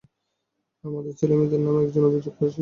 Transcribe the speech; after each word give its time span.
আমাদের 0.83 1.13
ছেলেদের 1.13 1.59
নামে 1.59 1.79
একজন 1.81 2.03
অভিযোগ 2.05 2.33
করেছে। 2.37 2.59